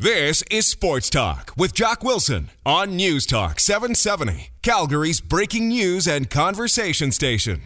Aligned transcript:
This 0.00 0.44
is 0.48 0.68
Sports 0.68 1.10
Talk 1.10 1.52
with 1.56 1.74
Jock 1.74 2.04
Wilson 2.04 2.50
on 2.64 2.94
News 2.94 3.26
Talk 3.26 3.58
770, 3.58 4.50
Calgary's 4.62 5.20
breaking 5.20 5.66
news 5.66 6.06
and 6.06 6.30
conversation 6.30 7.10
station. 7.10 7.62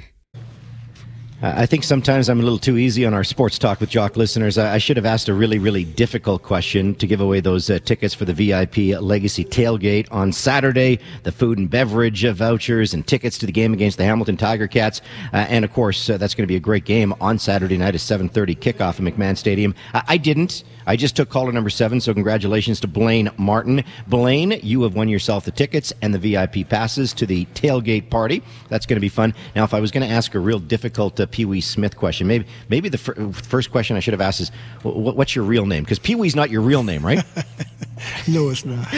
I 1.44 1.66
think 1.66 1.82
sometimes 1.82 2.28
I'm 2.28 2.38
a 2.38 2.42
little 2.44 2.56
too 2.56 2.78
easy 2.78 3.04
on 3.04 3.14
our 3.14 3.24
sports 3.24 3.58
talk 3.58 3.80
with 3.80 3.90
Jock 3.90 4.16
listeners. 4.16 4.58
I 4.58 4.78
should 4.78 4.96
have 4.96 5.04
asked 5.04 5.28
a 5.28 5.34
really, 5.34 5.58
really 5.58 5.82
difficult 5.82 6.44
question 6.44 6.94
to 6.94 7.06
give 7.08 7.20
away 7.20 7.40
those 7.40 7.68
uh, 7.68 7.80
tickets 7.84 8.14
for 8.14 8.24
the 8.24 8.32
VIP 8.32 8.96
Legacy 9.02 9.44
tailgate 9.44 10.06
on 10.12 10.30
Saturday, 10.30 11.00
the 11.24 11.32
food 11.32 11.58
and 11.58 11.68
beverage 11.68 12.24
uh, 12.24 12.32
vouchers 12.32 12.94
and 12.94 13.04
tickets 13.04 13.38
to 13.38 13.46
the 13.46 13.50
game 13.50 13.72
against 13.72 13.98
the 13.98 14.04
Hamilton 14.04 14.36
Tiger 14.36 14.68
Cats, 14.68 15.00
uh, 15.32 15.38
and 15.48 15.64
of 15.64 15.72
course 15.72 16.08
uh, 16.08 16.16
that's 16.16 16.32
going 16.36 16.44
to 16.44 16.48
be 16.48 16.54
a 16.54 16.60
great 16.60 16.84
game 16.84 17.12
on 17.20 17.40
Saturday 17.40 17.76
night 17.76 17.96
at 17.96 18.00
7:30 18.00 18.56
kickoff 18.60 19.04
at 19.04 19.14
McMahon 19.14 19.36
Stadium. 19.36 19.74
I, 19.92 20.02
I 20.06 20.16
didn't. 20.18 20.62
I 20.86 20.96
just 20.96 21.16
took 21.16 21.28
caller 21.28 21.52
number 21.52 21.70
seven, 21.70 22.00
so 22.00 22.12
congratulations 22.12 22.80
to 22.80 22.88
Blaine 22.88 23.30
Martin. 23.36 23.84
Blaine, 24.06 24.58
you 24.62 24.82
have 24.82 24.94
won 24.94 25.08
yourself 25.08 25.44
the 25.44 25.50
tickets 25.50 25.92
and 26.02 26.14
the 26.14 26.18
VIP 26.18 26.68
passes 26.68 27.12
to 27.14 27.26
the 27.26 27.46
tailgate 27.46 28.10
party. 28.10 28.42
That's 28.68 28.86
going 28.86 28.96
to 28.96 29.00
be 29.00 29.08
fun. 29.08 29.34
Now, 29.54 29.64
if 29.64 29.74
I 29.74 29.80
was 29.80 29.90
going 29.90 30.06
to 30.06 30.12
ask 30.12 30.34
a 30.34 30.40
real 30.40 30.58
difficult 30.58 31.18
uh, 31.20 31.26
Pee 31.32 31.44
Wee 31.44 31.60
Smith 31.60 31.96
question, 31.96 32.26
maybe 32.26 32.46
maybe 32.68 32.88
the 32.88 32.98
fir- 32.98 33.32
first 33.32 33.72
question 33.72 33.96
I 33.96 34.00
should 34.00 34.12
have 34.12 34.20
asked 34.20 34.40
is, 34.40 34.50
wh- 34.82 35.16
what's 35.16 35.34
your 35.34 35.44
real 35.44 35.66
name? 35.66 35.82
Because 35.82 35.98
Pee 35.98 36.14
Wee's 36.14 36.36
not 36.36 36.50
your 36.50 36.60
real 36.60 36.84
name, 36.84 37.04
right? 37.04 37.24
no, 38.28 38.50
it's 38.50 38.64
not. 38.64 38.86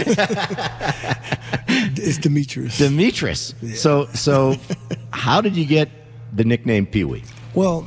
it's 1.68 2.18
Demetrius. 2.18 2.76
Demetrius. 2.78 3.54
Yeah. 3.62 3.76
So, 3.76 4.06
so 4.06 4.56
how 5.10 5.40
did 5.40 5.56
you 5.56 5.64
get 5.64 5.88
the 6.32 6.44
nickname 6.44 6.86
Pee 6.86 7.04
Wee? 7.04 7.24
Well, 7.54 7.86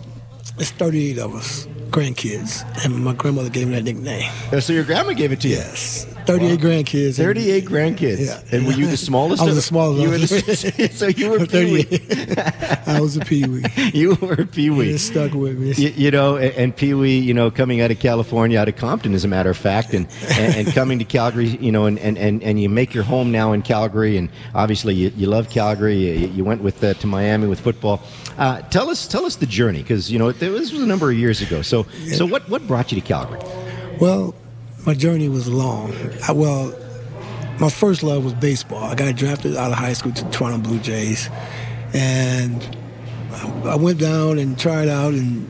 it's 0.57 0.71
38 0.71 1.19
of 1.19 1.35
us 1.35 1.67
grandkids, 1.87 2.63
and 2.85 3.03
my 3.03 3.13
grandmother 3.13 3.49
gave 3.49 3.67
me 3.67 3.75
that 3.75 3.83
nickname. 3.83 4.31
So 4.61 4.73
your 4.73 4.83
grandma 4.83 5.13
gave 5.13 5.31
it 5.31 5.41
to 5.41 5.47
you? 5.47 5.55
Yes. 5.55 6.05
38 6.27 6.49
wow. 6.49 6.69
grandkids. 6.69 7.15
38 7.15 7.63
and, 7.63 7.73
grandkids. 7.73 8.25
Yeah. 8.25 8.41
And 8.51 8.67
were 8.67 8.73
you 8.73 8.85
the 8.87 8.97
smallest? 8.97 9.41
I 9.41 9.45
was 9.45 9.55
the 9.55 9.61
smallest. 9.61 10.03
You 10.03 10.09
were 10.09 10.17
the, 10.17 10.89
so 10.93 11.07
you 11.07 11.29
were 11.29 11.45
38. 11.45 12.37
I 12.87 12.99
was 12.99 13.15
a 13.15 13.21
peewee. 13.21 13.63
You 13.93 14.15
were 14.15 14.33
a 14.33 14.45
peewee. 14.45 14.89
It 14.89 14.99
stuck 14.99 15.33
with 15.33 15.57
me. 15.57 15.71
You, 15.73 15.89
you, 15.89 16.11
know, 16.11 16.35
and, 16.35 16.53
and 16.55 16.75
peewee, 16.75 17.19
you 17.19 17.33
know, 17.33 17.49
coming 17.49 17.79
out 17.81 17.91
of 17.91 17.99
California, 17.99 18.59
out 18.59 18.67
of 18.67 18.75
Compton, 18.75 19.13
as 19.13 19.23
a 19.23 19.27
matter 19.27 19.49
of 19.49 19.57
fact, 19.57 19.93
and, 19.93 20.07
and, 20.31 20.55
and 20.55 20.73
coming 20.73 20.99
to 20.99 21.05
Calgary, 21.05 21.47
you 21.47 21.71
know, 21.71 21.85
and, 21.85 21.97
and, 21.99 22.17
and, 22.17 22.43
and 22.43 22.61
you 22.61 22.67
make 22.67 22.93
your 22.93 23.05
home 23.05 23.31
now 23.31 23.53
in 23.53 23.61
Calgary, 23.61 24.17
and 24.17 24.29
obviously 24.53 24.93
you, 24.95 25.11
you 25.15 25.27
love 25.27 25.49
Calgary. 25.49 25.95
You, 25.95 26.27
you 26.27 26.43
went 26.43 26.61
with 26.61 26.83
uh, 26.83 26.93
to 26.95 27.07
Miami 27.07 27.47
with 27.47 27.61
football. 27.61 28.01
Uh, 28.37 28.61
tell 28.63 28.89
us, 28.89 29.07
tell 29.07 29.25
us 29.25 29.37
the 29.37 29.45
journey, 29.45 29.81
because 29.81 30.11
you 30.11 30.19
know 30.19 30.31
this 30.31 30.71
was 30.71 30.81
a 30.81 30.85
number 30.85 31.09
of 31.09 31.17
years 31.17 31.41
ago. 31.41 31.61
So, 31.61 31.76
yeah. 31.99 32.15
so 32.15 32.25
what, 32.25 32.47
what 32.49 32.65
brought 32.67 32.91
you 32.91 32.99
to 32.99 33.05
Calgary? 33.05 33.39
Well, 33.99 34.35
my 34.85 34.93
journey 34.93 35.29
was 35.29 35.47
long. 35.47 35.93
I, 36.27 36.31
well, 36.31 36.73
my 37.59 37.69
first 37.69 38.03
love 38.03 38.23
was 38.23 38.33
baseball. 38.33 38.83
I 38.83 38.95
got 38.95 39.15
drafted 39.15 39.55
out 39.55 39.71
of 39.71 39.77
high 39.77 39.93
school 39.93 40.11
to 40.13 40.23
the 40.23 40.29
Toronto 40.29 40.59
Blue 40.59 40.79
Jays, 40.79 41.29
and 41.93 42.77
I 43.65 43.75
went 43.75 43.99
down 43.99 44.37
and 44.39 44.57
tried 44.57 44.87
out, 44.87 45.13
and 45.13 45.49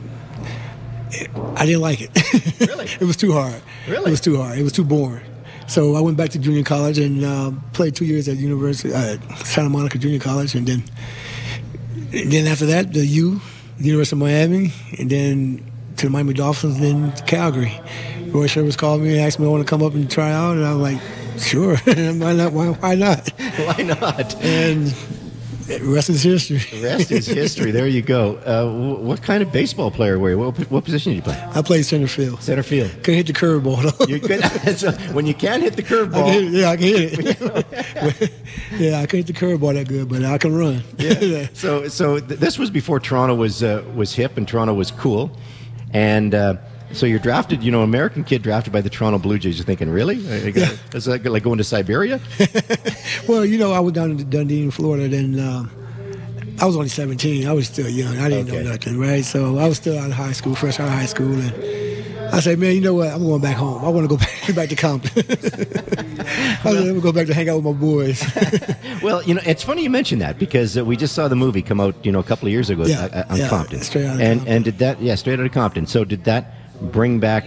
it, 1.10 1.30
I 1.56 1.66
didn't 1.66 1.82
like 1.82 2.00
it. 2.00 2.10
Really? 2.68 2.86
it 2.86 3.04
was 3.04 3.16
too 3.16 3.32
hard. 3.32 3.62
Really? 3.86 4.08
It 4.08 4.10
was 4.10 4.20
too 4.20 4.36
hard. 4.36 4.58
It 4.58 4.64
was 4.64 4.72
too 4.72 4.84
boring. 4.84 5.24
So 5.68 5.94
I 5.94 6.00
went 6.00 6.16
back 6.16 6.30
to 6.30 6.38
junior 6.38 6.64
college 6.64 6.98
and 6.98 7.24
uh, 7.24 7.52
played 7.72 7.94
two 7.94 8.04
years 8.04 8.26
at 8.26 8.36
University 8.36 8.92
uh, 8.92 9.18
Santa 9.44 9.68
Monica 9.68 9.98
Junior 9.98 10.18
College, 10.18 10.54
and 10.54 10.66
then 10.66 10.82
and 12.12 12.32
then 12.32 12.46
after 12.46 12.66
that, 12.66 12.92
the 12.92 13.06
U, 13.06 13.40
University 13.78 14.16
of 14.16 14.20
Miami, 14.20 14.72
and 14.98 15.10
then 15.10 15.70
to 15.98 16.06
the 16.06 16.10
Miami 16.10 16.32
Dolphins, 16.32 16.78
then 16.80 17.12
Calgary. 17.26 17.78
Roy 18.28 18.46
Shivers 18.46 18.76
called 18.76 19.02
me 19.02 19.10
and 19.10 19.20
asked 19.20 19.38
me 19.38 19.46
I 19.46 19.48
want 19.48 19.66
to 19.66 19.68
come 19.68 19.82
up 19.82 19.94
and 19.94 20.10
try 20.10 20.32
out, 20.32 20.56
and 20.56 20.64
I 20.64 20.74
was 20.74 20.80
like, 20.80 21.00
sure, 21.38 21.76
why 21.84 22.32
not? 22.32 22.52
Why, 22.52 22.68
why 22.68 22.94
not? 22.94 23.28
why 23.38 23.82
not? 23.82 24.34
And 24.42 24.94
the 25.66 25.80
rest 25.82 26.08
is 26.08 26.22
history. 26.22 26.58
The 26.58 26.82
rest 26.82 27.10
is 27.10 27.26
history. 27.26 27.72
There 27.72 27.86
you 27.86 28.00
go. 28.00 28.36
Uh, 28.36 29.00
what 29.02 29.22
kind 29.22 29.42
of 29.42 29.52
baseball 29.52 29.90
player 29.90 30.18
were 30.18 30.30
you? 30.30 30.38
What, 30.38 30.58
what, 30.70 30.84
position 30.84 31.12
did 31.12 31.16
you 31.16 31.22
play? 31.22 31.44
I 31.54 31.62
played 31.62 31.84
center 31.84 32.06
field. 32.06 32.42
Center 32.42 32.62
field. 32.62 32.90
Couldn't 33.02 33.14
hit 33.14 33.26
the 33.26 33.32
curveball 33.32 33.98
though. 33.98 34.06
You 34.06 34.20
could, 34.20 34.42
so 34.78 34.92
when 35.12 35.26
you 35.26 35.34
can't 35.34 35.62
hit 35.62 35.76
the 35.76 35.82
curveball, 35.82 36.52
yeah, 36.52 36.70
I 36.70 36.76
can 36.76 36.86
hit 36.86 37.18
it. 37.18 38.32
yeah, 38.78 39.00
I 39.00 39.06
can 39.06 39.18
hit 39.18 39.26
the 39.26 39.32
curveball 39.34 39.74
that 39.74 39.88
good, 39.88 40.08
but 40.08 40.24
I 40.24 40.38
can 40.38 40.56
run. 40.56 40.82
yeah. 40.96 41.48
So, 41.52 41.88
so 41.88 42.18
th- 42.18 42.40
this 42.40 42.58
was 42.58 42.70
before 42.70 43.00
Toronto 43.00 43.34
was 43.34 43.62
uh, 43.62 43.84
was 43.94 44.14
hip 44.14 44.36
and 44.36 44.48
Toronto 44.48 44.74
was 44.74 44.90
cool, 44.90 45.30
and. 45.92 46.34
Uh, 46.34 46.56
so 46.92 47.04
you're 47.04 47.18
drafted, 47.18 47.62
you 47.62 47.70
know, 47.70 47.82
American 47.82 48.24
kid 48.24 48.42
drafted 48.42 48.72
by 48.72 48.80
the 48.80 48.88
Toronto 48.88 49.18
Blue 49.18 49.38
Jays. 49.38 49.58
You're 49.58 49.66
thinking, 49.66 49.90
really? 49.90 50.14
Yeah. 50.14 50.70
Is 50.94 51.04
that 51.04 51.22
like 51.24 51.42
going 51.42 51.58
to 51.58 51.64
Siberia? 51.64 52.18
well, 53.28 53.44
you 53.44 53.58
know, 53.58 53.72
I 53.72 53.80
was 53.80 53.92
down 53.92 54.12
in 54.12 54.30
Dunedin, 54.30 54.70
Florida. 54.70 55.06
Then 55.06 55.38
uh, 55.38 55.66
I 56.60 56.64
was 56.64 56.76
only 56.76 56.88
17. 56.88 57.46
I 57.46 57.52
was 57.52 57.68
still 57.68 57.88
young. 57.88 58.16
I 58.16 58.30
didn't 58.30 58.48
okay. 58.48 58.64
know 58.64 58.70
nothing, 58.70 58.98
right? 58.98 59.24
So 59.24 59.58
I 59.58 59.68
was 59.68 59.76
still 59.76 59.98
out 59.98 60.06
of 60.06 60.16
high 60.16 60.32
school, 60.32 60.54
fresh 60.54 60.80
out 60.80 60.88
of 60.88 60.94
high 60.94 61.06
school, 61.06 61.32
and 61.32 61.87
I 62.32 62.40
said, 62.40 62.58
man, 62.58 62.74
you 62.74 62.80
know 62.80 62.94
what? 62.94 63.08
I'm 63.08 63.24
going 63.24 63.40
back 63.40 63.56
home. 63.56 63.84
I 63.84 63.88
want 63.88 64.08
to 64.08 64.08
go 64.08 64.16
back, 64.46 64.54
back 64.54 64.68
to 64.68 64.76
Compton. 64.76 65.24
I 66.64 66.68
am 66.68 66.74
going 66.74 66.94
to 66.94 67.00
go 67.00 67.12
back 67.12 67.26
to 67.26 67.34
hang 67.34 67.48
out 67.48 67.62
with 67.62 67.64
my 67.64 67.72
boys. 67.72 68.22
well, 69.02 69.22
you 69.22 69.34
know, 69.34 69.40
it's 69.44 69.62
funny 69.62 69.82
you 69.82 69.90
mentioned 69.90 70.22
that 70.22 70.38
because 70.38 70.76
uh, 70.76 70.84
we 70.84 70.96
just 70.96 71.14
saw 71.14 71.28
the 71.28 71.36
movie 71.36 71.62
come 71.62 71.80
out, 71.80 71.94
you 72.04 72.12
know, 72.12 72.18
a 72.18 72.24
couple 72.24 72.46
of 72.46 72.52
years 72.52 72.70
ago 72.70 72.84
yeah, 72.84 73.04
uh, 73.06 73.24
on 73.30 73.38
yeah, 73.38 73.48
Compton. 73.48 73.80
Straight 73.80 74.06
out 74.06 74.16
of 74.16 74.20
and, 74.20 74.38
Compton. 74.40 74.54
And 74.54 74.64
did 74.64 74.78
that, 74.78 75.00
yeah, 75.00 75.14
straight 75.14 75.40
out 75.40 75.46
of 75.46 75.52
Compton. 75.52 75.86
So 75.86 76.04
did 76.04 76.24
that 76.24 76.54
bring 76.92 77.18
back 77.20 77.44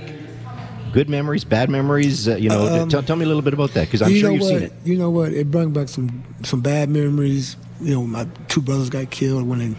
good 0.91 1.09
memories, 1.09 1.43
bad 1.43 1.69
memories? 1.69 2.27
Uh, 2.27 2.35
you 2.35 2.49
know, 2.49 2.81
um, 2.81 2.89
t- 2.89 3.01
tell 3.01 3.15
me 3.15 3.25
a 3.25 3.27
little 3.27 3.41
bit 3.41 3.53
about 3.53 3.71
that 3.73 3.87
because 3.87 4.01
I'm 4.01 4.11
you 4.11 4.19
sure 4.19 4.31
you've 4.31 4.41
what? 4.41 4.49
seen 4.49 4.63
it. 4.63 4.73
You 4.83 4.97
know 4.97 5.09
what? 5.09 5.33
It 5.33 5.49
brought 5.49 5.73
back 5.73 5.89
some 5.89 6.23
some 6.43 6.61
bad 6.61 6.89
memories. 6.89 7.55
You 7.79 7.95
know, 7.95 8.03
my 8.05 8.27
two 8.47 8.61
brothers 8.61 8.89
got 8.89 9.09
killed 9.09 9.47
when 9.47 9.61
in, 9.61 9.75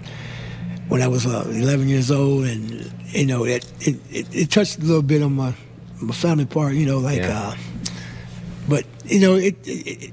when 0.92 1.00
I 1.00 1.08
was 1.08 1.24
uh, 1.24 1.44
11 1.46 1.88
years 1.88 2.10
old, 2.10 2.44
and 2.44 2.92
you 3.06 3.24
know 3.24 3.44
it 3.44 3.64
it, 3.80 3.96
it 4.10 4.50
touched 4.50 4.76
a 4.76 4.82
little 4.82 5.00
bit 5.00 5.22
on 5.22 5.32
my 5.32 5.54
my 6.02 6.12
family 6.12 6.44
part. 6.44 6.74
You 6.74 6.84
know, 6.84 6.98
like, 6.98 7.22
yeah. 7.22 7.48
uh, 7.48 7.56
but 8.68 8.84
you 9.06 9.20
know 9.20 9.36
it, 9.36 9.56
it 9.64 10.12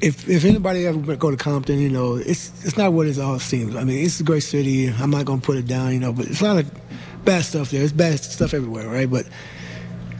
if 0.00 0.26
if 0.26 0.46
anybody 0.46 0.86
ever 0.86 1.14
go 1.16 1.30
to 1.30 1.36
Compton, 1.36 1.78
you 1.78 1.90
know, 1.90 2.16
it's 2.16 2.64
it's 2.64 2.78
not 2.78 2.94
what 2.94 3.06
it 3.06 3.18
all 3.18 3.38
seems. 3.38 3.76
I 3.76 3.84
mean, 3.84 4.02
it's 4.02 4.18
a 4.18 4.24
great 4.24 4.42
city. 4.42 4.88
I'm 4.88 5.10
not 5.10 5.26
gonna 5.26 5.42
put 5.42 5.58
it 5.58 5.66
down, 5.66 5.92
you 5.92 6.00
know, 6.00 6.14
but 6.14 6.24
it's 6.24 6.40
a 6.40 6.44
lot 6.44 6.56
of 6.56 6.70
bad 7.26 7.44
stuff 7.44 7.70
there. 7.70 7.82
It's 7.82 7.92
bad 7.92 8.18
stuff 8.18 8.54
everywhere, 8.54 8.88
right? 8.88 9.10
But 9.10 9.26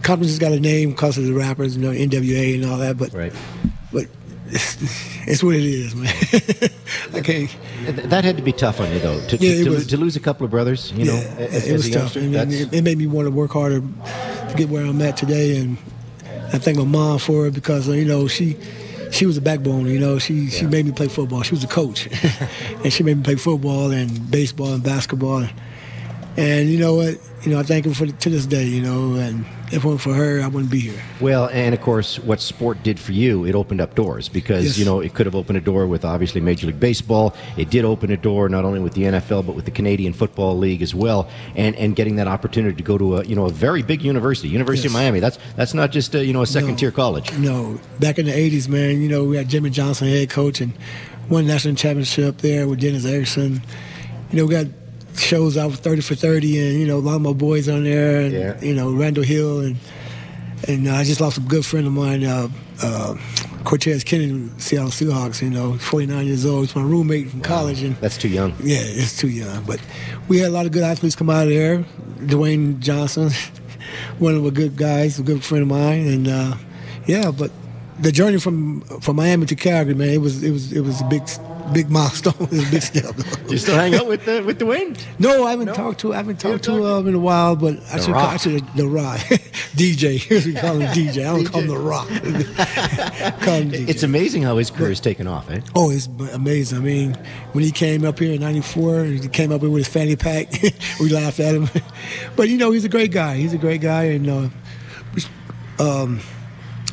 Compton 0.03 0.29
just 0.29 0.39
got 0.39 0.53
a 0.53 0.61
name 0.61 0.91
because 0.91 1.17
of 1.17 1.25
the 1.25 1.33
rappers, 1.33 1.79
you 1.79 1.83
know, 1.83 1.93
NWA 1.97 2.57
and 2.57 2.71
all 2.71 2.77
that. 2.77 2.99
But 2.99 3.15
right. 3.15 3.33
but 3.91 4.09
it's, 4.47 4.77
it's 5.27 5.43
what 5.43 5.55
it 5.55 5.65
is, 5.65 5.95
man. 5.95 6.13
okay. 7.15 7.49
That 8.09 8.25
had 8.25 8.37
to 8.37 8.43
be 8.43 8.53
tough 8.53 8.81
on 8.81 8.93
you, 8.93 8.99
though, 8.99 9.21
to, 9.29 9.37
yeah, 9.37 9.65
to, 9.65 9.71
was, 9.71 9.87
to, 9.89 9.97
lose 9.97 10.17
a 10.17 10.21
couple 10.21 10.45
of 10.45 10.51
brothers. 10.51 10.93
You 10.93 11.05
yeah, 11.05 11.13
know, 11.13 11.19
as, 11.47 11.67
it 11.67 11.73
was 11.73 11.91
tough. 11.91 12.17
And 12.17 12.35
it, 12.35 12.73
it 12.73 12.83
made 12.83 12.99
me 12.99 13.07
want 13.07 13.27
to 13.27 13.31
work 13.31 13.53
harder 13.53 13.81
to 13.81 14.55
get 14.57 14.69
where 14.69 14.85
I'm 14.85 15.01
at 15.03 15.17
today, 15.17 15.57
and 15.59 15.79
I 16.53 16.59
thank 16.59 16.79
my 16.79 16.85
mom 16.85 17.19
for 17.19 17.47
it 17.47 17.55
because 17.55 17.89
you 17.89 18.05
know 18.05 18.29
she 18.29 18.57
she 19.11 19.27
was 19.27 19.37
a 19.37 19.41
backbone. 19.41 19.87
You 19.87 19.99
know, 19.99 20.19
she 20.19 20.49
she 20.51 20.67
made 20.67 20.87
me 20.87 20.93
play 20.93 21.09
football. 21.09 21.43
She 21.43 21.55
was 21.55 21.65
a 21.65 21.69
coach, 21.69 22.09
and 22.85 22.93
she 22.93 23.03
made 23.03 23.17
me 23.17 23.23
play 23.23 23.37
football 23.37 23.91
and 23.91 24.31
baseball 24.31 24.75
and 24.75 24.83
basketball. 24.83 25.39
And, 25.39 25.53
and 26.37 26.69
you 26.69 26.79
know 26.79 26.95
what? 26.95 27.19
You 27.45 27.53
know, 27.53 27.61
I 27.61 27.63
thank 27.63 27.85
her 27.85 27.93
for 27.95 28.07
to 28.07 28.31
this 28.31 28.47
day. 28.47 28.65
You 28.65 28.81
know, 28.83 29.15
and 29.15 29.45
if 29.69 29.75
it 29.75 29.85
weren't 29.85 30.01
for 30.01 30.15
her, 30.15 30.41
I 30.41 30.47
wouldn't 30.47 30.71
be 30.71 30.81
here. 30.81 31.01
Well, 31.21 31.49
and 31.53 31.75
of 31.75 31.81
course, 31.81 32.19
what 32.19 32.41
sport 32.41 32.83
did 32.83 32.99
for 32.99 33.13
you, 33.13 33.45
it 33.45 33.55
opened 33.55 33.81
up 33.81 33.95
doors 33.95 34.29
because 34.29 34.65
Yes. 34.65 34.79
you 34.79 34.85
know 34.85 35.01
it 35.01 35.15
could 35.15 35.27
have 35.27 35.35
opened 35.35 35.59
a 35.59 35.61
door 35.61 35.87
with 35.87 36.05
obviously 36.05 36.41
Major 36.41 36.67
League 36.69 36.81
Baseball. 36.81 37.35
It 37.57 37.71
did 37.71 37.85
open 37.85 38.11
a 38.11 38.17
door 38.17 38.49
not 38.49 38.65
only 38.65 38.81
with 38.81 38.95
the 38.95 39.03
NFL 39.03 39.45
but 39.47 39.55
with 39.55 39.65
the 39.67 39.71
Canadian 39.71 40.13
Football 40.15 40.57
League 40.57 40.81
as 40.83 40.95
well, 40.95 41.29
and 41.55 41.77
and 41.77 41.95
getting 41.95 42.17
that 42.17 42.29
opportunity 42.29 42.77
to 42.77 42.83
go 42.83 42.97
to 42.99 43.17
a 43.19 43.25
you 43.25 43.37
know 43.37 43.45
a 43.47 43.51
very 43.51 43.83
big 43.83 44.03
university, 44.03 44.49
University 44.49 44.87
of 44.89 44.93
Miami. 44.95 45.21
That's 45.21 45.39
that's 45.57 45.75
not 45.75 45.91
just 45.93 46.15
a, 46.15 46.25
you 46.25 46.33
know 46.33 46.43
a 46.43 46.47
second 46.47 46.71
No. 46.71 46.77
tier 46.77 46.91
college. 46.93 47.31
No, 47.39 47.79
back 48.01 48.19
in 48.19 48.27
the 48.27 48.33
'80s, 48.33 48.69
man. 48.69 49.03
You 49.03 49.09
know, 49.09 49.25
we 49.25 49.37
had 49.37 49.49
Jimmy 49.49 49.71
Johnson 49.71 50.09
head 50.09 50.31
coach 50.31 50.61
and 50.63 50.73
won 51.29 51.47
national 51.47 51.75
championship 51.75 52.39
there 52.39 52.67
with 52.67 52.81
Dennis 52.81 53.05
Erickson. 53.05 53.63
You 54.31 54.39
know, 54.39 54.47
we 54.47 54.55
got 54.55 54.67
shows 55.17 55.57
out 55.57 55.71
with 55.71 55.81
30 55.81 56.03
for 56.03 56.15
30, 56.15 56.59
and 56.69 56.81
you 56.81 56.87
know, 56.87 56.97
a 56.97 57.01
lot 57.01 57.17
of 57.17 57.23
my 57.23 57.33
boys 57.33 57.69
on 57.69 57.85
there, 57.85 58.21
and 58.21 58.33
Yeah. 58.33 58.61
you 58.61 58.75
know, 58.75 58.93
Randall 58.93 59.25
Hill, 59.25 59.61
and 59.61 59.77
and 60.67 60.89
uh, 60.89 60.95
I 60.95 61.05
just 61.05 61.21
lost 61.21 61.37
a 61.37 61.41
good 61.41 61.65
friend 61.67 61.87
of 61.87 61.93
mine, 61.93 62.25
uh, 62.25 62.49
uh, 62.83 63.15
Cortez 63.65 64.03
Kennedy, 64.03 64.49
Seattle 64.59 64.89
Seahawks. 64.91 65.43
You 65.43 65.51
know, 65.51 65.77
49 65.79 66.27
years 66.27 66.47
old. 66.47 66.67
He's 66.67 66.77
my 66.77 66.83
roommate 66.83 67.31
from 67.31 67.41
college, 67.43 67.83
and 67.83 67.97
That's 67.97 68.17
too 68.17 68.29
young. 68.29 68.55
yeah, 68.63 68.79
it's 68.81 69.17
too 69.17 69.29
young. 69.29 69.63
But 69.65 69.81
we 70.29 70.39
had 70.39 70.49
a 70.49 70.53
lot 70.53 70.65
of 70.67 70.73
good 70.73 70.83
athletes 70.83 71.17
come 71.17 71.29
out 71.31 71.45
of 71.45 71.51
there. 71.51 71.85
Dwayne 72.21 72.79
Johnson, 72.79 73.31
one 74.19 74.35
of 74.37 74.43
the 74.45 74.51
good 74.51 74.77
guys, 74.77 75.19
a 75.19 75.23
good 75.23 75.45
friend 75.45 75.63
of 75.63 75.69
mine, 75.69 76.07
and 76.07 76.29
uh, 76.29 76.55
yeah, 77.07 77.31
but 77.31 77.51
the 78.01 78.13
journey 78.13 78.39
from 78.39 78.81
from 79.01 79.17
Miami 79.17 79.47
to 79.47 79.55
Calgary, 79.55 79.95
man, 79.95 80.09
it 80.09 80.21
was 80.21 80.43
it 80.43 80.51
was 80.51 80.73
it 80.73 80.81
was 80.81 81.01
a 81.01 81.05
big 81.05 81.23
big 81.73 81.91
milestone. 81.91 82.35
it 82.41 82.51
was 82.51 82.69
a 82.69 82.71
big 82.71 82.83
step. 82.83 83.15
you 83.49 83.59
still 83.59 83.77
hang 83.77 83.95
out 83.95 84.07
with 84.07 84.25
the 84.25 84.43
with 84.43 84.59
the 84.59 84.65
Dwayne? 84.65 85.01
No, 85.19 85.45
I 85.45 85.51
haven't 85.51 85.67
no? 85.67 85.75
talked 85.75 86.01
to 86.01 86.13
I 86.13 86.17
haven't 86.17 86.41
talked 86.41 86.65
to 86.65 86.73
him 86.73 87.09
in 87.09 87.15
a 87.15 87.19
while, 87.19 87.57
but 87.57 87.79
I 87.93 87.99
should 87.99 88.15
call, 88.15 88.27
I 88.27 88.37
should 88.37 88.67
the 88.75 88.87
Rock 88.87 89.19
DJ. 89.77 90.29
we 90.45 90.55
call 90.55 90.79
him 90.79 90.89
DJ. 90.93 91.21
I 91.21 91.37
don't 91.37 91.45
DJ. 91.45 91.51
call 91.51 91.61
him 91.61 91.69
the 91.69 91.79
Rock. 91.79 92.09
call 93.41 93.55
him 93.55 93.71
DJ. 93.71 93.89
It's 93.89 94.03
amazing 94.03 94.43
how 94.43 94.57
his 94.57 94.71
career 94.71 94.89
has 94.91 95.01
taken 95.01 95.27
off, 95.27 95.51
eh? 95.51 95.61
Oh, 95.75 95.91
it's 95.91 96.07
amazing. 96.33 96.79
I 96.79 96.81
mean, 96.81 97.15
when 97.53 97.65
he 97.65 97.71
came 97.71 98.05
up 98.05 98.19
here 98.19 98.33
in 98.33 98.41
'94, 98.41 99.05
he 99.05 99.29
came 99.29 99.53
up 99.53 99.61
here 99.61 99.71
with 99.71 99.87
his 99.87 99.89
fanny 99.89 100.17
pack. 100.17 100.53
we 101.01 101.09
laughed 101.11 101.41
at 101.41 101.55
him, 101.55 101.69
but 102.37 102.49
you 102.49 102.57
know 102.57 102.73
he's 102.73 102.85
a 102.85 102.89
great 102.89 103.13
guy. 103.13 103.37
He's 103.37 103.55
a 103.55 103.59
great 103.59 103.81
guy, 103.81 104.05
and. 104.05 104.29
Uh, 104.29 104.49
um, 105.79 106.21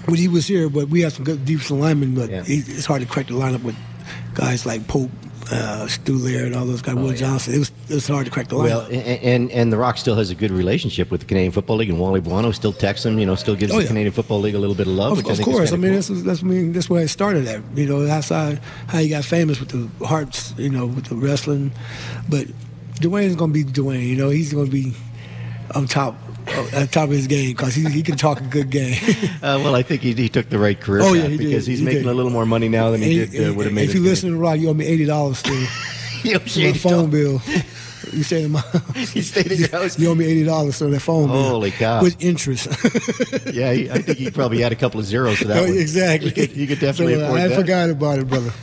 when 0.06 0.18
he 0.18 0.28
was 0.28 0.48
here, 0.48 0.70
but 0.70 0.90
we 0.90 1.02
had 1.02 1.14
some 1.14 1.24
good 1.24 1.46
defensive 1.46 1.78
linemen, 1.78 2.16
but 2.16 2.30
yeah. 2.30 2.44
he, 2.44 2.58
it's 2.58 2.86
hard 2.86 3.02
to 3.02 3.08
crack 3.08 3.28
the 3.28 3.34
lineup 3.34 3.64
with 3.64 3.76
guys 4.34 4.66
like 4.66 4.88
Pope, 4.88 5.12
uh, 5.52 5.88
Stu 5.88 6.18
Laird, 6.18 6.48
and 6.48 6.56
all 6.56 6.66
those 6.66 6.82
guys, 6.82 6.96
oh, 6.96 7.02
Will 7.02 7.12
yeah. 7.12 7.18
Johnson. 7.18 7.54
It 7.56 7.60
was 7.60 7.72
it 7.90 7.96
was 7.96 8.08
hard 8.08 8.26
to 8.26 8.32
crack 8.32 8.48
the 8.48 8.56
lineup. 8.56 8.64
Well, 8.64 8.82
and, 8.86 9.24
and, 9.24 9.52
and 9.52 9.74
the 9.74 9.78
Rock 9.78 9.98
still 9.98 10.16
has 10.16 10.30
a 10.30 10.36
good 10.36 10.52
relationship 10.52 11.12
with 11.12 11.22
the 11.22 11.28
Canadian 11.28 11.52
Football 11.52 11.78
League, 11.78 11.90
and 11.90 12.00
Wally 12.00 12.22
Buono 12.22 12.52
still 12.52 12.74
texts 12.74 13.06
him. 13.06 13.20
You 13.20 13.26
know, 13.26 13.36
still 13.36 13.56
gives 13.56 13.74
oh, 13.74 13.82
the. 13.82 13.88
Canadian 13.88 14.14
Football 14.14 14.40
League 14.40 14.56
a 14.56 14.60
little 14.60 14.76
bit 14.76 14.88
of 14.88 14.94
love. 14.94 15.14
Of, 15.14 15.26
of 15.26 15.40
I 15.40 15.44
course, 15.44 15.74
I 15.74 15.76
mean 15.76 15.92
cool. 15.92 16.16
that's 16.16 16.24
that's 16.24 16.44
I 16.44 16.46
mean 16.46 16.74
that's 16.74 16.90
where 16.90 17.04
it 17.04 17.10
started 17.10 17.48
at. 17.48 17.62
You 17.76 17.88
know, 17.88 18.04
that's 18.04 18.30
how 18.30 18.56
how 18.88 19.00
he 19.00 19.10
got 19.10 19.26
famous 19.26 19.60
with 19.60 19.70
the 19.70 20.06
Harts. 20.06 20.54
You 20.58 20.70
know, 20.70 20.88
with 20.88 21.06
the 21.06 21.16
wrestling, 21.16 21.72
but 22.30 22.48
Dwayne's 22.96 23.36
gonna 23.36 23.54
be 23.54 23.64
Dwayne. 23.64 24.08
You 24.08 24.16
know, 24.16 24.30
he's 24.30 24.54
gonna 24.54 24.70
be 24.70 24.94
on 25.76 25.88
top 25.88 26.16
at 26.74 26.92
top 26.92 27.06
of 27.06 27.12
his 27.12 27.28
game 27.28 27.52
because 27.52 27.74
he, 27.74 27.84
he 27.90 28.04
can 28.04 28.18
talk 28.18 28.40
a 28.40 28.44
good 28.44 28.70
game. 28.70 28.96
uh, 29.42 29.60
well, 29.64 29.76
I 29.76 29.84
think 29.84 30.02
he, 30.02 30.14
he 30.14 30.30
took 30.30 30.50
the 30.50 30.60
right 30.60 30.80
career 30.80 31.02
oh, 31.04 31.14
yeah, 31.14 31.28
he 31.28 31.38
because 31.38 31.66
did. 31.66 31.72
he's 31.72 31.80
he 31.80 31.86
making 31.86 32.04
did. 32.04 32.12
a 32.12 32.14
little 32.14 32.32
more 32.32 32.46
money 32.46 32.70
now 32.70 32.92
than 32.92 33.02
he, 33.02 33.20
he 33.20 33.26
did 33.26 33.50
uh, 33.50 33.54
would 33.54 33.66
have 33.66 33.74
made. 33.74 33.90
If 33.90 33.96
you 33.96 34.02
listen 34.02 34.32
to 34.32 34.38
Rock, 34.38 34.60
you 34.60 34.70
owe 34.70 34.74
me 34.74 34.86
eighty 34.86 35.06
dollars 35.06 35.40
still. 35.40 35.68
me 36.24 36.74
phone 36.74 37.10
bill. 37.10 37.42
You 38.12 38.24
stayed 38.24 38.46
in 38.46 38.52
my 38.52 38.60
house. 38.60 39.16
You 39.16 39.22
stayed 39.22 39.52
in 39.52 39.60
your 39.60 39.70
house. 39.70 39.98
You 40.00 40.10
owe 40.10 40.16
me 40.16 40.26
eighty 40.26 40.44
dollars 40.44 40.78
for 40.78 40.86
that 40.86 41.00
phone 41.00 41.28
bill. 41.28 41.44
Holy 41.44 41.72
cow! 41.72 42.02
With 42.02 42.22
interest. 42.24 42.68
yeah, 43.54 43.74
he, 43.74 43.90
I 43.90 44.02
think 44.02 44.18
he 44.18 44.32
probably 44.32 44.62
had 44.62 44.72
a 44.72 44.76
couple 44.76 45.00
of 45.00 45.06
zeros 45.06 45.38
for 45.38 45.46
that. 45.46 45.58
Oh, 45.58 45.64
one. 45.64 45.78
Exactly. 45.78 46.30
You 46.30 46.34
could, 46.34 46.58
you 46.58 46.68
could 46.68 46.80
definitely 46.80 47.16
so, 47.16 47.22
uh, 47.22 47.26
afford 47.26 47.40
I 47.40 47.48
that. 47.48 47.54
I 47.54 47.62
forgot 47.62 47.90
about 47.90 48.20
it, 48.20 48.28
brother. 48.28 48.54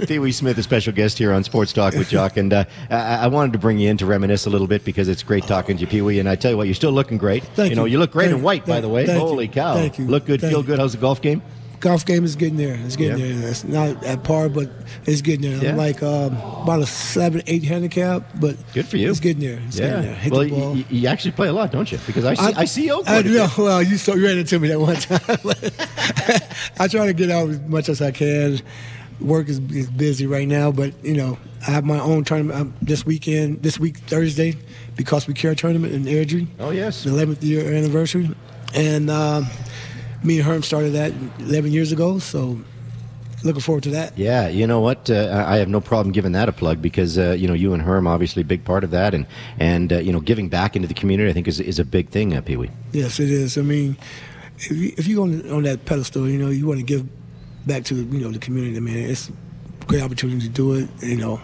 Pee 0.06 0.18
Wee 0.18 0.32
Smith, 0.32 0.58
a 0.58 0.62
special 0.62 0.92
guest 0.92 1.18
here 1.18 1.32
on 1.32 1.44
Sports 1.44 1.72
Talk 1.72 1.94
with 1.94 2.08
Jock, 2.08 2.36
and 2.36 2.52
uh, 2.52 2.64
I, 2.90 3.24
I, 3.24 3.26
wanted 3.28 3.52
to 3.52 3.58
bring 3.58 3.78
you 3.78 3.90
in 3.90 3.96
to 3.98 4.06
reminisce 4.06 4.46
a 4.46 4.50
little 4.50 4.66
bit 4.66 4.84
because 4.84 5.08
it's 5.08 5.22
great 5.22 5.44
talking 5.44 5.76
to 5.76 5.80
you, 5.80 5.86
Pee 5.86 6.02
Wee. 6.02 6.18
And 6.18 6.28
I 6.28 6.36
tell 6.36 6.50
you 6.50 6.56
what, 6.56 6.66
you're 6.66 6.74
still 6.74 6.92
looking 6.92 7.18
great. 7.18 7.44
Thank 7.44 7.58
you. 7.58 7.70
You 7.70 7.76
Know, 7.76 7.84
you 7.84 7.98
look 7.98 8.12
great 8.12 8.26
thank, 8.26 8.38
in 8.38 8.42
white, 8.42 8.64
thank, 8.64 8.76
by 8.76 8.80
the 8.80 8.88
way. 8.88 9.06
Holy 9.06 9.46
you. 9.46 9.52
cow! 9.52 9.74
Thank 9.74 9.98
you. 9.98 10.06
Look 10.06 10.26
good, 10.26 10.40
thank 10.40 10.52
feel 10.52 10.62
good. 10.62 10.78
How's 10.78 10.92
the 10.92 10.98
golf 10.98 11.22
game? 11.22 11.42
Golf 11.80 12.04
game 12.04 12.24
is 12.24 12.36
getting 12.36 12.56
there. 12.56 12.74
It's 12.84 12.96
getting 12.96 13.18
yep. 13.18 13.36
there. 13.38 13.48
It's 13.50 13.64
not 13.64 14.04
at 14.04 14.24
par, 14.24 14.48
but 14.48 14.70
it's 15.06 15.22
getting 15.22 15.50
there. 15.50 15.62
Yeah. 15.62 15.70
I'm 15.70 15.76
like 15.76 16.02
um, 16.02 16.36
about 16.36 16.80
a 16.80 16.86
seven, 16.86 17.42
eight 17.46 17.64
handicap, 17.64 18.24
but 18.40 18.56
good 18.72 18.86
for 18.86 18.96
you. 18.96 19.10
It's 19.10 19.20
getting 19.20 19.42
there. 19.42 19.60
It's 19.66 19.78
yeah. 19.78 19.88
Getting 19.88 20.02
there. 20.02 20.14
Hit 20.14 20.32
well, 20.32 20.44
you, 20.44 20.84
you, 20.90 21.08
actually 21.08 21.32
play 21.32 21.48
a 21.48 21.52
lot, 21.52 21.72
don't 21.72 21.90
you? 21.90 21.98
Because 22.06 22.24
I 22.24 22.34
see, 22.34 22.54
I, 22.54 22.60
I 22.60 22.64
see 22.64 22.86
you. 22.86 23.02
I, 23.06 23.22
no, 23.22 23.48
well, 23.58 23.82
you 23.82 23.96
so 23.96 24.14
you 24.14 24.26
ran 24.26 24.38
into 24.38 24.58
me 24.58 24.68
that 24.68 24.80
one 24.80 24.96
time. 24.96 25.20
I 26.78 26.88
try 26.88 27.06
to 27.06 27.12
get 27.12 27.30
out 27.30 27.48
as 27.48 27.60
much 27.60 27.88
as 27.88 28.02
I 28.02 28.10
can. 28.10 28.60
Work 29.20 29.48
is, 29.48 29.58
is 29.72 29.90
busy 29.90 30.26
right 30.26 30.46
now, 30.46 30.70
but 30.70 30.92
you 31.04 31.14
know 31.14 31.38
I 31.66 31.72
have 31.72 31.84
my 31.84 31.98
own 31.98 32.24
tournament 32.24 32.60
um, 32.60 32.74
this 32.80 33.04
weekend. 33.04 33.62
This 33.62 33.78
week 33.78 33.98
Thursday, 33.98 34.56
because 34.96 35.26
we 35.26 35.34
care 35.34 35.54
tournament 35.54 35.92
in 35.92 36.04
Airdrie. 36.04 36.46
Oh 36.60 36.70
yes, 36.70 37.04
the 37.04 37.10
11th 37.10 37.42
year 37.42 37.72
anniversary, 37.72 38.30
and. 38.74 39.10
Um, 39.10 39.46
me 40.22 40.38
and 40.38 40.46
Herm 40.46 40.62
started 40.62 40.90
that 40.90 41.12
11 41.40 41.72
years 41.72 41.92
ago, 41.92 42.18
so 42.18 42.58
looking 43.44 43.60
forward 43.60 43.84
to 43.84 43.90
that. 43.90 44.16
Yeah, 44.18 44.48
you 44.48 44.66
know 44.66 44.80
what? 44.80 45.10
Uh, 45.10 45.44
I 45.46 45.56
have 45.58 45.68
no 45.68 45.80
problem 45.80 46.12
giving 46.12 46.32
that 46.32 46.48
a 46.48 46.52
plug 46.52 46.82
because 46.82 47.18
uh, 47.18 47.36
you 47.38 47.46
know 47.46 47.54
you 47.54 47.72
and 47.72 47.82
Herm 47.82 48.06
obviously 48.06 48.42
a 48.42 48.44
big 48.44 48.64
part 48.64 48.84
of 48.84 48.90
that, 48.90 49.14
and 49.14 49.26
and 49.58 49.92
uh, 49.92 49.98
you 49.98 50.12
know 50.12 50.20
giving 50.20 50.48
back 50.48 50.76
into 50.76 50.88
the 50.88 50.94
community 50.94 51.30
I 51.30 51.32
think 51.32 51.48
is 51.48 51.60
is 51.60 51.78
a 51.78 51.84
big 51.84 52.08
thing, 52.08 52.36
uh, 52.36 52.40
Pee 52.40 52.56
Wee. 52.56 52.70
Yes, 52.92 53.20
it 53.20 53.30
is. 53.30 53.58
I 53.58 53.62
mean, 53.62 53.96
if 54.58 54.70
you, 54.70 54.92
if 54.96 55.06
you 55.06 55.16
go 55.16 55.22
on, 55.22 55.50
on 55.50 55.62
that 55.64 55.84
pedestal, 55.84 56.28
you 56.28 56.38
know 56.38 56.48
you 56.48 56.66
want 56.66 56.80
to 56.80 56.86
give 56.86 57.06
back 57.66 57.84
to 57.84 57.94
you 57.94 58.20
know 58.20 58.30
the 58.30 58.38
community. 58.38 58.76
I 58.76 58.80
mean, 58.80 58.96
it's 58.96 59.28
a 59.28 59.84
great 59.86 60.02
opportunity 60.02 60.40
to 60.40 60.48
do 60.48 60.74
it. 60.74 60.88
You 61.02 61.16
know, 61.16 61.40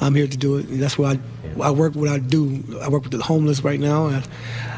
I'm 0.00 0.14
here 0.14 0.26
to 0.26 0.36
do 0.36 0.56
it. 0.56 0.68
And 0.68 0.80
that's 0.82 0.98
why 0.98 1.12
I, 1.60 1.60
I 1.60 1.70
work 1.70 1.94
what 1.94 2.08
I 2.08 2.18
do. 2.18 2.62
I 2.82 2.88
work 2.88 3.02
with 3.04 3.12
the 3.12 3.22
homeless 3.22 3.62
right 3.62 3.80
now. 3.80 4.06
I, 4.06 4.22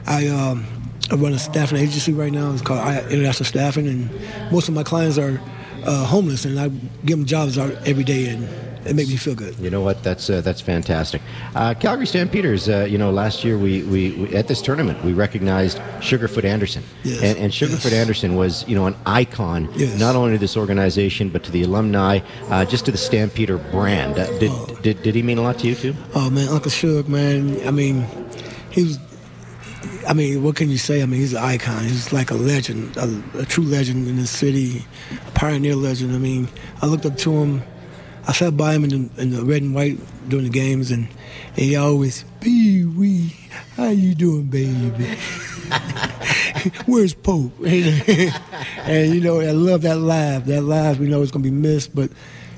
I 0.06 0.28
um, 0.28 0.66
I 1.11 1.14
run 1.14 1.32
a 1.32 1.38
staffing 1.38 1.79
agency 1.79 2.12
right 2.12 2.32
now. 2.32 2.53
It's 2.53 2.62
called 2.62 2.81
International 3.11 3.44
Staffing, 3.44 3.87
and 3.87 4.11
most 4.50 4.69
of 4.69 4.75
my 4.75 4.82
clients 4.82 5.19
are 5.19 5.41
uh, 5.85 6.05
homeless, 6.05 6.44
and 6.44 6.58
I 6.58 6.69
give 7.05 7.19
them 7.19 7.26
jobs 7.26 7.58
every 7.58 8.05
day, 8.05 8.29
and 8.29 8.49
it 8.87 8.94
makes 8.94 9.11
me 9.11 9.17
feel 9.17 9.35
good. 9.35 9.56
You 9.58 9.70
know 9.70 9.81
what? 9.81 10.03
That's 10.03 10.31
uh, 10.31 10.41
that's 10.41 10.61
fantastic. 10.61 11.23
Uh, 11.55 11.75
Calgary 11.75 12.06
Stampeders. 12.06 12.69
Uh, 12.69 12.87
you 12.88 12.99
know, 12.99 13.11
last 13.11 13.44
year 13.44 13.58
we, 13.58 13.82
we, 13.85 14.12
we, 14.12 14.35
at 14.35 14.49
this 14.49 14.62
tournament 14.62 15.03
we 15.05 15.12
recognized 15.12 15.79
Sugarfoot 16.00 16.44
Anderson, 16.44 16.82
yes. 17.03 17.23
and, 17.23 17.38
and 17.38 17.52
Sugarfoot 17.52 17.91
yes. 17.91 17.93
Anderson 17.93 18.37
was 18.37 18.67
you 18.69 18.75
know 18.75 18.87
an 18.87 18.97
icon 19.06 19.69
yes. 19.75 19.99
not 19.99 20.17
only 20.17 20.32
to 20.32 20.38
this 20.38 20.56
organization 20.56 21.29
but 21.29 21.43
to 21.44 21.50
the 21.50 21.62
alumni, 21.62 22.20
uh, 22.49 22.64
just 22.64 22.85
to 22.87 22.91
the 22.91 22.99
Stampeder 22.99 23.59
brand. 23.59 24.19
Uh, 24.19 24.26
did, 24.38 24.50
oh. 24.52 24.79
did 24.82 25.02
did 25.02 25.14
he 25.14 25.23
mean 25.23 25.38
a 25.38 25.43
lot 25.43 25.59
to 25.61 25.69
you 25.69 25.75
too? 25.75 25.94
Oh 26.14 26.31
man, 26.31 26.49
Uncle 26.49 26.70
Suge, 26.70 27.09
man. 27.09 27.67
I 27.67 27.70
mean, 27.70 28.06
he 28.70 28.85
was 28.85 28.99
I 30.06 30.12
mean, 30.12 30.43
what 30.43 30.56
can 30.56 30.71
you 30.71 30.79
say? 30.79 31.03
I 31.03 31.06
mean, 31.06 31.21
he's 31.21 31.33
an 31.33 31.43
icon. 31.43 31.83
He's 31.85 32.12
like 32.12 32.31
a 32.31 32.35
legend, 32.35 32.97
a, 32.97 33.41
a 33.41 33.44
true 33.44 33.65
legend 33.65 34.09
in 34.09 34.17
the 34.17 34.27
city, 34.27 34.85
a 35.27 35.31
pioneer 35.33 35.75
legend. 35.75 36.15
I 36.15 36.19
mean, 36.19 36.49
I 36.81 36.87
looked 36.87 37.06
up 37.06 37.17
to 37.19 37.33
him. 37.33 37.62
I 38.29 38.33
sat 38.33 38.56
by 38.56 38.75
him 38.75 38.85
in 38.85 38.91
the, 38.91 39.23
in 39.23 39.31
the 39.31 39.44
red 39.44 39.62
and 39.62 39.75
white 39.75 39.99
during 40.29 40.44
the 40.44 40.50
games, 40.50 40.91
and, 40.91 41.09
and 41.50 41.59
he 41.59 41.77
always, 41.77 42.25
Pee 42.41 42.85
Wee, 42.85 43.35
how 43.77 43.88
you 43.88 44.15
doing, 44.15 44.44
baby? 44.44 45.17
Where's 46.87 47.15
Pope? 47.15 47.53
and, 47.65 49.15
you 49.15 49.21
know, 49.21 49.41
I 49.41 49.53
love 49.53 49.83
that 49.83 49.99
laugh. 49.99 50.44
That 50.47 50.62
laugh, 50.62 50.99
we 50.99 51.06
know 51.06 51.23
it's 51.23 51.31
going 51.31 51.44
to 51.44 51.50
be 51.50 51.56
missed, 51.56 51.94
but 51.94 52.11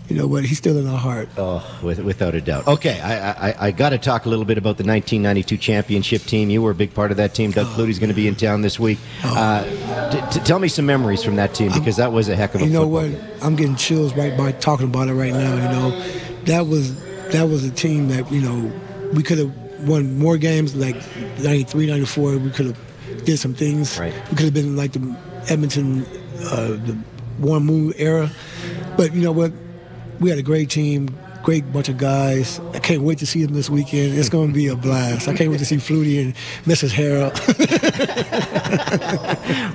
you 0.08 0.16
know 0.16 0.26
what? 0.26 0.44
He's 0.44 0.56
still 0.56 0.78
in 0.78 0.86
our 0.86 0.96
heart. 0.96 1.28
Oh, 1.36 1.62
with, 1.82 1.98
without 2.00 2.34
a 2.34 2.40
doubt. 2.40 2.66
Okay, 2.66 2.98
I, 3.00 3.50
I, 3.50 3.66
I 3.66 3.70
got 3.70 3.90
to 3.90 3.98
talk 3.98 4.24
a 4.24 4.28
little 4.28 4.46
bit 4.46 4.56
about 4.56 4.78
the 4.78 4.84
1992 4.84 5.56
championship 5.58 6.22
team. 6.22 6.48
You 6.48 6.62
were 6.62 6.70
a 6.70 6.74
big 6.74 6.94
part 6.94 7.10
of 7.10 7.18
that 7.18 7.34
team. 7.34 7.50
Doug 7.50 7.66
oh, 7.68 7.74
Flutie's 7.74 7.98
going 7.98 8.08
to 8.08 8.14
be 8.14 8.26
in 8.26 8.34
town 8.34 8.62
this 8.62 8.80
week. 8.80 8.98
Oh. 9.22 9.36
Uh, 9.36 10.10
t- 10.10 10.38
t- 10.38 10.44
tell 10.46 10.58
me 10.58 10.68
some 10.68 10.86
memories 10.86 11.22
from 11.22 11.36
that 11.36 11.54
team 11.54 11.70
because 11.72 11.96
that 11.96 12.10
was 12.10 12.28
a 12.28 12.36
heck 12.36 12.54
of 12.54 12.62
a. 12.62 12.64
You 12.64 12.70
know 12.70 12.86
what? 12.86 13.10
Game. 13.10 13.20
I'm 13.42 13.54
getting 13.54 13.76
chills 13.76 14.14
right 14.16 14.36
by 14.36 14.52
talking 14.52 14.86
about 14.86 15.08
it 15.08 15.14
right 15.14 15.32
now. 15.32 15.54
You 15.54 15.78
know, 15.78 16.02
that 16.44 16.66
was 16.66 16.98
that 17.32 17.44
was 17.44 17.64
a 17.64 17.70
team 17.70 18.08
that 18.08 18.32
you 18.32 18.40
know 18.40 18.72
we 19.12 19.22
could 19.22 19.38
have 19.38 19.54
won 19.86 20.18
more 20.18 20.38
games 20.38 20.74
like 20.74 20.96
93, 21.40 21.86
94. 21.86 22.38
We 22.38 22.50
could 22.50 22.66
have 22.66 23.24
did 23.24 23.38
some 23.38 23.54
things. 23.54 23.98
Right. 23.98 24.14
We 24.30 24.36
could 24.36 24.46
have 24.46 24.54
been 24.54 24.76
like 24.76 24.92
the 24.92 25.16
Edmonton, 25.48 26.06
uh, 26.44 26.68
the 26.68 26.98
Warren 27.40 27.64
Moon 27.64 27.92
era. 27.96 28.30
But 28.96 29.14
you 29.14 29.22
know 29.22 29.32
what? 29.32 29.52
We 30.20 30.30
had 30.30 30.38
a 30.38 30.42
great 30.42 30.68
team, 30.70 31.16
great 31.42 31.72
bunch 31.72 31.88
of 31.88 31.96
guys. 31.96 32.60
I 32.74 32.78
can't 32.78 33.02
wait 33.02 33.18
to 33.18 33.26
see 33.26 33.44
them 33.44 33.54
this 33.54 33.70
weekend. 33.70 34.18
It's 34.18 34.28
going 34.28 34.48
to 34.48 34.54
be 34.54 34.66
a 34.66 34.76
blast. 34.76 35.28
I 35.28 35.34
can't 35.34 35.50
wait 35.50 35.58
to 35.58 35.64
see 35.64 35.76
Flutie 35.76 36.22
and 36.22 36.34
Mrs. 36.64 36.90
Harold. 36.90 37.32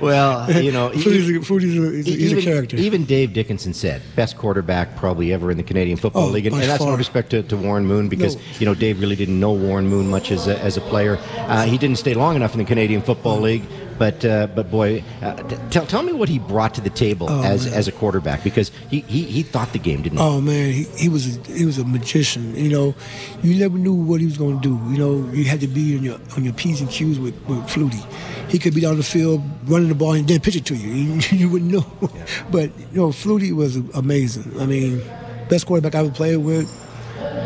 well, 0.00 0.50
you 0.62 0.70
know, 0.70 0.90
Flutie's, 0.90 1.46
Flutie's 1.46 1.78
a, 1.78 2.10
he's 2.10 2.32
even, 2.32 2.38
a 2.38 2.42
character. 2.42 2.76
Even 2.76 3.04
Dave 3.04 3.32
Dickenson 3.32 3.72
said 3.72 4.02
best 4.14 4.36
quarterback 4.36 4.94
probably 4.96 5.32
ever 5.32 5.50
in 5.50 5.56
the 5.56 5.62
Canadian 5.62 5.96
Football 5.96 6.26
oh, 6.26 6.30
League, 6.30 6.46
and, 6.46 6.54
and 6.54 6.64
that's 6.64 6.78
far. 6.78 6.92
no 6.92 6.96
respect 6.96 7.30
to, 7.30 7.42
to 7.42 7.56
Warren 7.56 7.86
Moon 7.86 8.08
because 8.08 8.36
no. 8.36 8.42
you 8.58 8.66
know 8.66 8.74
Dave 8.74 9.00
really 9.00 9.16
didn't 9.16 9.40
know 9.40 9.52
Warren 9.52 9.88
Moon 9.88 10.08
much 10.08 10.30
as 10.30 10.46
a, 10.46 10.58
as 10.60 10.76
a 10.76 10.80
player. 10.82 11.18
Uh, 11.36 11.64
he 11.64 11.78
didn't 11.78 11.96
stay 11.96 12.14
long 12.14 12.36
enough 12.36 12.52
in 12.52 12.58
the 12.58 12.64
Canadian 12.64 13.02
Football 13.02 13.40
League. 13.40 13.64
But 13.98 14.24
uh, 14.24 14.48
but 14.48 14.70
boy, 14.70 15.04
uh, 15.22 15.34
tell, 15.70 15.86
tell 15.86 16.02
me 16.02 16.12
what 16.12 16.28
he 16.28 16.38
brought 16.38 16.74
to 16.74 16.80
the 16.80 16.90
table 16.90 17.28
oh, 17.30 17.42
as 17.42 17.66
man. 17.66 17.74
as 17.74 17.86
a 17.86 17.92
quarterback 17.92 18.42
because 18.42 18.70
he, 18.90 19.00
he, 19.00 19.22
he 19.22 19.42
thought 19.42 19.72
the 19.72 19.78
game 19.78 20.02
didn't. 20.02 20.18
Oh 20.18 20.40
man, 20.40 20.72
he, 20.72 20.84
he 20.96 21.08
was 21.08 21.36
a, 21.36 21.40
he 21.52 21.64
was 21.64 21.78
a 21.78 21.84
magician. 21.84 22.56
You 22.56 22.70
know, 22.70 22.94
you 23.42 23.58
never 23.58 23.78
knew 23.78 23.94
what 23.94 24.20
he 24.20 24.26
was 24.26 24.36
going 24.36 24.60
to 24.60 24.62
do. 24.62 24.92
You 24.92 24.98
know, 24.98 25.32
you 25.32 25.44
had 25.44 25.60
to 25.60 25.68
be 25.68 25.96
on 25.96 26.02
your 26.02 26.18
on 26.36 26.44
your 26.44 26.54
p's 26.54 26.80
and 26.80 26.90
q's 26.90 27.18
with, 27.18 27.34
with 27.46 27.60
Flutie. 27.68 28.04
He 28.50 28.58
could 28.58 28.74
be 28.74 28.80
down 28.80 28.96
the 28.96 29.02
field 29.04 29.42
running 29.66 29.88
the 29.88 29.94
ball 29.94 30.12
and 30.12 30.26
then 30.26 30.40
pitch 30.40 30.56
it 30.56 30.66
to 30.66 30.74
you. 30.74 30.88
You, 30.88 31.20
you 31.38 31.48
wouldn't 31.48 31.70
know. 31.70 31.86
Yeah. 32.14 32.26
But 32.50 32.76
you 32.78 33.00
know, 33.00 33.08
Flutie 33.08 33.52
was 33.52 33.76
amazing. 33.76 34.60
I 34.60 34.66
mean, 34.66 35.02
best 35.48 35.66
quarterback 35.66 35.94
I 35.94 36.00
ever 36.00 36.10
played 36.10 36.38
with 36.38 36.68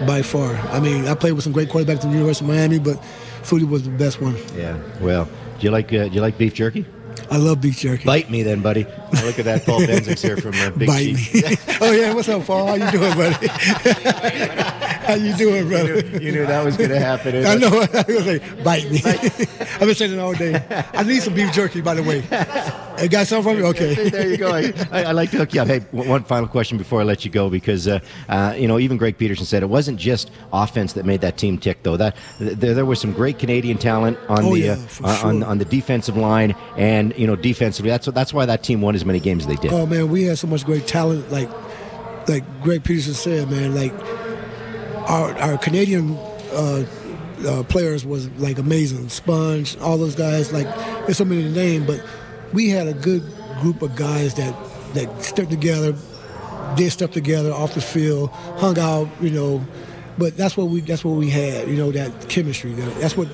by 0.07 0.23
far. 0.23 0.55
I 0.55 0.81
mean, 0.81 1.07
I 1.07 1.15
played 1.15 1.33
with 1.33 1.45
some 1.45 1.53
great 1.53 1.69
quarterbacks 1.69 2.05
in 2.05 2.11
the 2.11 2.17
University 2.17 2.45
of 2.45 2.51
Miami, 2.51 2.79
but 2.79 2.97
Flutie 3.43 3.69
was 3.69 3.85
the 3.85 3.91
best 3.91 4.21
one. 4.21 4.37
Yeah. 4.57 4.79
Well. 5.01 5.29
Do 5.59 5.65
you 5.67 5.71
like 5.71 5.93
uh, 5.93 6.09
Do 6.09 6.15
you 6.15 6.21
like 6.21 6.39
beef 6.39 6.55
jerky? 6.55 6.87
I 7.31 7.37
love 7.37 7.61
beef 7.61 7.79
jerky. 7.79 8.05
Bite 8.05 8.31
me 8.31 8.43
then, 8.43 8.61
buddy. 8.63 8.85
Now 8.85 9.25
look 9.25 9.39
at 9.39 9.45
that, 9.45 9.65
Paul 9.65 9.81
Benzix 9.89 10.23
here 10.23 10.37
from 10.37 10.55
uh, 10.55 10.71
Big 10.71 10.87
Bite 10.87 11.15
me. 11.15 11.57
oh 11.81 11.93
yeah, 11.93 12.15
what's 12.15 12.29
up, 12.29 12.47
Paul? 12.47 12.67
How 12.69 12.75
you 12.75 12.91
doing, 12.91 13.15
buddy? 13.15 13.47
How 15.09 15.15
you 15.15 15.35
doing, 15.35 15.69
brother? 15.69 15.97
You 15.97 16.03
knew, 16.03 16.19
you 16.21 16.33
knew 16.33 16.47
that 16.47 16.65
was 16.65 16.77
going 16.77 16.91
to 16.91 17.01
happen. 17.01 17.45
I 17.45 17.55
know. 17.55 17.69
I 17.69 18.05
was 18.07 18.27
like, 18.27 18.65
bite 18.65 18.91
me. 18.91 19.01
I've 19.05 19.81
been 19.81 19.95
saying 19.95 20.13
it 20.13 20.19
all 20.19 20.35
day. 20.35 20.63
I 20.93 21.03
need 21.03 21.23
some 21.23 21.35
beef 21.35 21.53
jerky, 21.53 21.81
by 21.81 21.95
the 21.95 22.03
way. 22.03 22.21
It 23.03 23.11
got 23.11 23.27
something 23.27 23.53
from 23.53 23.61
you? 23.61 23.67
Okay. 23.67 24.09
there 24.09 24.29
you 24.29 24.37
go. 24.37 24.53
I, 24.53 25.05
I, 25.05 25.13
like 25.13 25.31
to 25.31 25.39
hook 25.39 25.55
you 25.55 25.63
up. 25.63 25.69
Hey, 25.69 25.81
one 25.91 26.25
final 26.25 26.49
question 26.49 26.79
before 26.79 27.01
I 27.01 27.05
let 27.05 27.25
you 27.25 27.31
go, 27.31 27.49
because 27.49 27.87
uh, 27.87 28.01
uh, 28.29 28.55
you 28.57 28.67
know 28.67 28.79
even 28.79 28.97
Greg 28.97 29.19
Peterson 29.19 29.47
said 29.47 29.63
it 29.63 29.69
wasn't 29.69 29.99
just 29.99 30.31
offense 30.53 30.95
that 30.95 31.05
made 31.05 31.21
that 31.21 31.37
team 31.37 31.59
tick, 31.59 31.83
though. 31.83 31.97
That 31.97 32.17
there, 32.39 32.75
there 32.75 32.87
was 32.87 33.01
some 33.01 33.13
great 33.13 33.39
Canadian 33.39 33.79
talent 33.79 34.19
on 34.29 34.45
oh, 34.45 34.55
the 34.55 34.61
yeah, 34.61 34.77
uh, 35.03 35.17
sure. 35.17 35.29
on 35.29 35.43
on 35.43 35.59
the 35.59 35.65
defensive 35.65 36.17
line, 36.17 36.55
and 36.77 37.17
you 37.17 37.27
know 37.27 37.37
defensively. 37.37 37.91
That's 37.91 38.07
that's 38.07 38.35
why 38.35 38.47
that 38.47 38.63
team 38.63 38.81
won 38.81 38.95
as 38.95 39.05
many 39.05 39.21
games 39.21 39.45
as 39.45 39.49
they 39.49 39.57
did. 39.57 39.73
Oh 39.73 39.87
man, 39.87 40.11
we 40.11 40.25
had 40.25 40.39
so 40.39 40.47
much 40.47 40.65
great 40.65 40.87
talent. 40.87 41.31
Like 41.31 41.49
like 42.29 42.45
Greg 42.63 42.85
Peterson 42.85 43.15
said, 43.15 43.51
man. 43.51 43.75
Like 43.75 43.93
our 45.09 45.33
our 45.39 45.59
Canadian. 45.59 46.17
Uh, 46.53 46.85
uh, 47.47 47.63
players 47.65 48.05
was 48.05 48.29
like 48.39 48.59
amazing. 48.59 49.09
Sponge, 49.09 49.77
all 49.79 49.99
those 49.99 50.15
guys. 50.15 50.53
Like 50.53 50.67
there's 51.07 51.19
so 51.19 51.25
many 51.25 51.43
to 51.43 51.51
name, 51.51 51.87
but 51.87 52.05
we 52.53 52.69
had 52.69 52.87
a 52.87 52.95
good 52.95 53.23
group 53.61 53.83
of 53.83 53.97
guys 53.97 54.35
that 54.35 54.55
that 54.95 55.23
stuck 55.23 55.49
together, 55.49 55.95
did 56.77 56.91
stuff 56.91 57.11
together 57.11 57.53
off 57.53 57.75
the 57.75 57.81
field, 57.81 58.31
hung 58.31 58.79
out, 58.79 59.09
you 59.21 59.31
know. 59.31 59.63
But 60.17 60.37
that's 60.37 60.57
what 60.57 60.69
we 60.69 60.81
that's 60.81 61.05
what 61.05 61.13
we 61.13 61.31
had, 61.31 61.69
you 61.69 61.77
know, 61.77 61.93
that 61.93 62.29
chemistry. 62.29 62.73
That's 62.73 63.17
what 63.17 63.29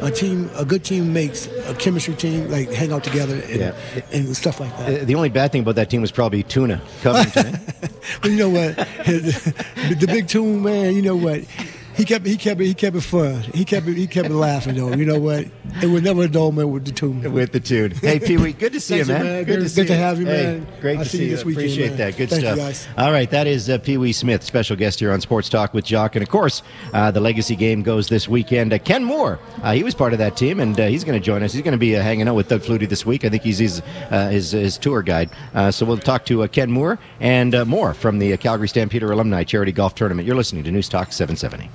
a 0.00 0.10
team, 0.10 0.50
a 0.56 0.64
good 0.64 0.82
team 0.82 1.12
makes 1.12 1.46
a 1.66 1.74
chemistry 1.74 2.14
team, 2.14 2.50
like 2.50 2.70
hang 2.72 2.92
out 2.92 3.04
together 3.04 3.34
and, 3.34 3.60
yeah. 3.60 3.74
and 4.12 4.36
stuff 4.36 4.58
like 4.58 4.76
that. 4.78 5.02
Uh, 5.02 5.04
the 5.04 5.14
only 5.14 5.28
bad 5.28 5.52
thing 5.52 5.62
about 5.62 5.76
that 5.76 5.90
team 5.90 6.00
was 6.00 6.10
probably 6.10 6.42
Tuna 6.42 6.80
Covington. 7.02 7.60
but 8.20 8.30
you 8.30 8.36
know 8.36 8.48
what, 8.50 8.76
the 9.06 10.06
big 10.08 10.26
tune 10.26 10.62
man, 10.62 10.94
you 10.94 11.02
know 11.02 11.16
what 11.16 11.44
he 11.94 12.04
kept 12.04 12.26
he 12.26 12.36
kept 12.36 12.60
it 12.60 12.66
he 12.66 12.74
kept 12.74 12.96
it 12.96 13.02
fun. 13.02 13.40
He 13.54 13.64
kept 13.64 13.86
it 13.86 13.96
he 13.96 14.06
kept 14.06 14.28
it 14.28 14.34
laughing 14.34 14.76
though. 14.76 14.92
You 14.92 15.04
know 15.04 15.20
what? 15.20 15.46
It 15.82 15.86
was 15.86 16.02
never 16.02 16.22
a 16.22 16.28
dull 16.28 16.52
man 16.52 16.70
with 16.70 16.86
the 16.86 16.92
tune. 16.92 17.30
With 17.32 17.52
the 17.52 17.60
tune. 17.60 17.90
Hey 17.90 18.18
Pee 18.18 18.38
Wee, 18.38 18.52
good 18.52 18.72
to 18.72 18.80
see 18.80 18.98
you, 18.98 19.04
man. 19.04 19.22
man. 19.22 19.44
Good, 19.44 19.46
good, 19.46 19.60
to, 19.60 19.68
see 19.68 19.82
good 19.82 19.88
to 19.88 19.96
have 19.96 20.18
you, 20.18 20.26
man. 20.26 20.64
Hey, 20.64 20.80
great 20.80 20.98
I'll 20.98 21.04
to 21.04 21.10
see, 21.10 21.18
see 21.18 21.24
you. 21.24 21.30
this 21.30 21.44
weekend. 21.44 21.66
Appreciate 21.66 21.88
man. 21.88 21.98
that. 21.98 22.16
Good 22.16 22.30
Thank 22.30 22.42
stuff. 22.42 22.56
You 22.56 22.62
guys. 22.62 22.88
All 22.96 23.12
right, 23.12 23.30
that 23.30 23.46
is 23.46 23.68
uh, 23.68 23.78
Pee 23.78 23.98
Wee 23.98 24.12
Smith, 24.12 24.42
special 24.42 24.74
guest 24.76 25.00
here 25.00 25.12
on 25.12 25.20
Sports 25.20 25.48
Talk 25.48 25.74
with 25.74 25.84
Jock, 25.84 26.16
and 26.16 26.22
of 26.22 26.30
course 26.30 26.62
uh, 26.94 27.10
the 27.10 27.20
Legacy 27.20 27.56
game 27.56 27.82
goes 27.82 28.08
this 28.08 28.26
weekend. 28.26 28.72
Uh, 28.72 28.78
Ken 28.78 29.04
Moore, 29.04 29.38
uh, 29.62 29.72
he 29.72 29.84
was 29.84 29.94
part 29.94 30.12
of 30.14 30.18
that 30.18 30.36
team, 30.36 30.60
and 30.60 30.78
uh, 30.80 30.86
he's 30.86 31.04
going 31.04 31.18
to 31.18 31.24
join 31.24 31.42
us. 31.42 31.52
He's 31.52 31.62
going 31.62 31.72
to 31.72 31.78
be 31.78 31.96
uh, 31.96 32.02
hanging 32.02 32.26
out 32.26 32.36
with 32.36 32.48
Doug 32.48 32.62
Flutie 32.62 32.88
this 32.88 33.04
week. 33.04 33.24
I 33.24 33.28
think 33.28 33.42
he's 33.42 33.58
his 33.58 33.82
his, 34.10 34.52
his, 34.52 34.78
tour 34.78 35.02
guide. 35.02 35.30
so 35.72 35.84
we'll 35.84 35.98
talk 35.98 36.24
to 36.26 36.46
Ken 36.48 36.70
Moore 36.70 36.98
and 37.20 37.66
more 37.66 37.92
from 37.92 38.18
the 38.18 38.36
Calgary 38.38 38.68
Stampeder 38.68 39.12
Alumni 39.12 39.44
Charity 39.44 39.72
Golf 39.72 39.94
Tournament. 39.94 40.26
You're 40.26 40.36
listening 40.36 40.64
to 40.64 40.70
News 40.70 40.88
Talk 40.88 41.12
770. 41.12 41.70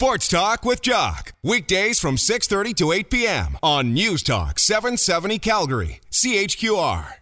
Sports 0.00 0.28
Talk 0.28 0.64
with 0.64 0.80
Jock. 0.80 1.34
Weekdays 1.44 2.00
from 2.00 2.16
6:30 2.16 2.74
to 2.76 2.90
8 2.90 3.10
p.m. 3.10 3.58
on 3.62 3.92
News 3.92 4.22
Talk 4.22 4.58
770 4.58 5.38
Calgary. 5.38 6.00
CHQR. 6.10 7.16